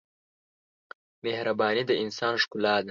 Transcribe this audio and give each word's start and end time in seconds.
مهرباني 1.23 1.83
د 1.89 1.91
انسان 2.03 2.33
ښکلا 2.43 2.71
ده. 2.77 2.79